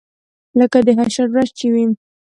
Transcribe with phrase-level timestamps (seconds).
[0.59, 1.85] لکه د حشر ورځ چې وي.